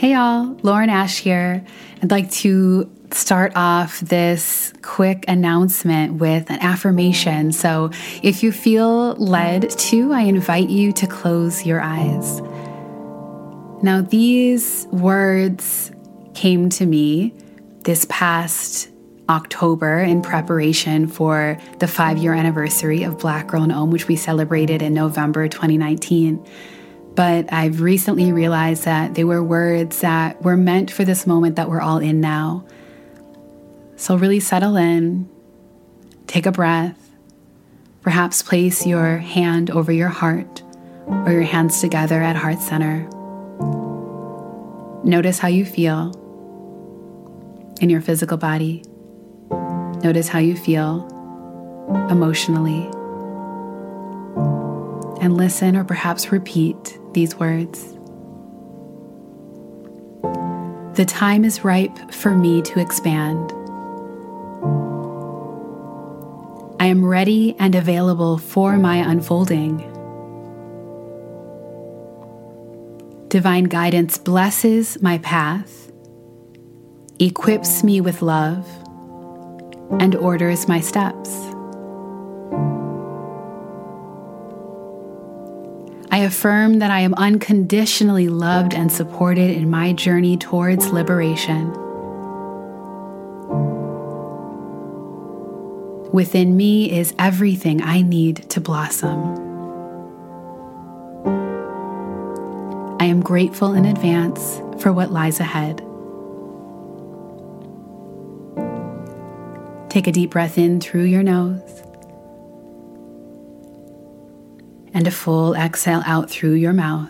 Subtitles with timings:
[0.00, 1.62] Hey y'all, Lauren Ash here.
[2.02, 7.52] I'd like to start off this quick announcement with an affirmation.
[7.52, 7.90] So,
[8.22, 12.40] if you feel led to, I invite you to close your eyes.
[13.82, 15.92] Now, these words
[16.32, 17.34] came to me
[17.84, 18.88] this past
[19.28, 24.16] October in preparation for the five year anniversary of Black Girl in Om, which we
[24.16, 26.42] celebrated in November 2019.
[27.20, 31.68] But I've recently realized that they were words that were meant for this moment that
[31.68, 32.64] we're all in now.
[33.96, 35.28] So, really settle in,
[36.26, 37.10] take a breath,
[38.00, 40.62] perhaps place your hand over your heart
[41.08, 43.06] or your hands together at heart center.
[45.04, 46.14] Notice how you feel
[47.82, 48.82] in your physical body.
[50.02, 51.06] Notice how you feel
[52.08, 52.90] emotionally.
[55.20, 57.94] And listen or perhaps repeat these words.
[60.96, 63.52] The time is ripe for me to expand.
[66.80, 69.78] I am ready and available for my unfolding.
[73.28, 75.92] Divine guidance blesses my path,
[77.18, 78.66] equips me with love,
[80.00, 81.49] and orders my steps.
[86.20, 91.70] Affirm that I am unconditionally loved and supported in my journey towards liberation.
[96.12, 99.48] Within me is everything I need to blossom.
[103.00, 105.78] I am grateful in advance for what lies ahead.
[109.90, 111.82] Take a deep breath in through your nose
[115.00, 117.08] and a full exhale out through your mouth.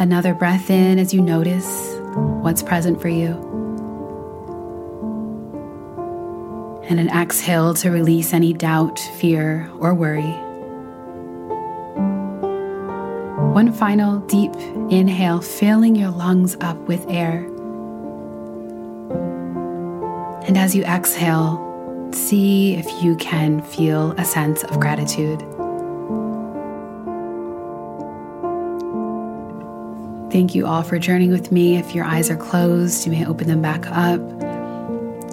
[0.00, 1.96] Another breath in as you notice
[2.42, 3.30] what's present for you.
[6.88, 10.34] And an exhale to release any doubt, fear, or worry.
[13.54, 14.56] One final deep
[14.90, 17.44] inhale, filling your lungs up with air.
[20.42, 21.62] And as you exhale,
[22.16, 25.40] see if you can feel a sense of gratitude.
[30.32, 31.76] Thank you all for journeying with me.
[31.76, 34.20] If your eyes are closed, you may open them back up.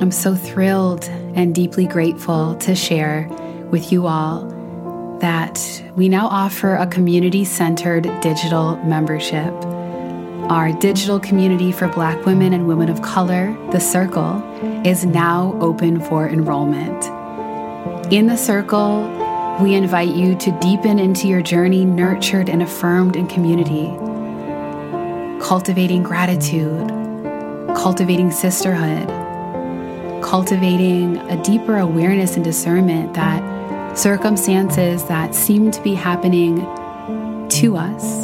[0.00, 1.04] I'm so thrilled
[1.34, 3.28] and deeply grateful to share
[3.70, 4.48] with you all
[5.20, 9.54] that we now offer a community centered digital membership.
[10.52, 14.42] Our digital community for Black women and women of color, The Circle,
[14.84, 17.06] is now open for enrollment.
[18.12, 23.28] In The Circle, we invite you to deepen into your journey, nurtured and affirmed in
[23.28, 23.86] community,
[25.42, 26.86] cultivating gratitude,
[27.74, 29.08] cultivating sisterhood,
[30.22, 36.56] cultivating a deeper awareness and discernment that circumstances that seem to be happening
[37.48, 38.21] to us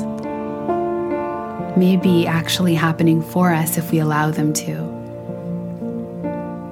[1.79, 4.73] may be actually happening for us if we allow them to.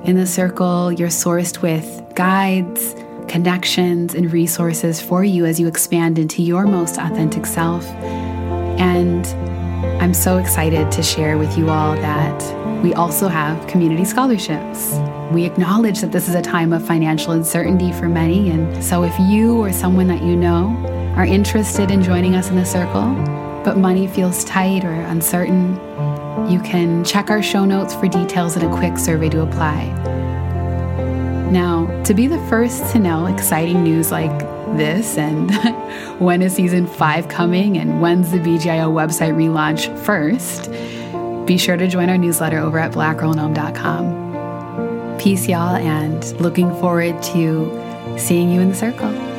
[0.04, 2.94] In the circle, you're sourced with guides,
[3.28, 7.86] connections, and resources for you as you expand into your most authentic self.
[8.78, 9.26] And
[10.02, 14.92] I'm so excited to share with you all that we also have community scholarships.
[15.32, 18.50] We acknowledge that this is a time of financial uncertainty for many.
[18.50, 20.76] And so, if you or someone that you know
[21.16, 25.72] are interested in joining us in the circle, but money feels tight or uncertain,
[26.48, 29.86] you can check our show notes for details and a quick survey to apply.
[31.50, 34.38] Now, to be the first to know exciting news like
[34.76, 35.52] this and
[36.20, 40.70] when is season five coming and when's the BGIO website relaunch first,
[41.44, 45.18] be sure to join our newsletter over at blackgirlinom.com.
[45.18, 49.35] Peace, y'all, and looking forward to seeing you in the circle.